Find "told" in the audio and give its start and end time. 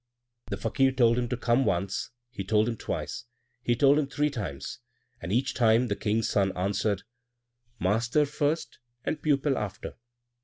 0.91-1.19, 2.43-2.67, 3.75-3.99